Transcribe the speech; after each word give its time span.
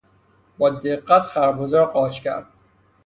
با 0.57 0.69
دقت 0.69 1.21
خربزه 1.21 1.77
را 1.77 1.85
قاچ 1.85 2.21
کرد. 2.21 2.45